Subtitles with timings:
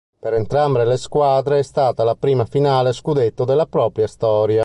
[0.19, 4.59] Per entrambe le squadre è stata la prima finale scudetto della propria storia.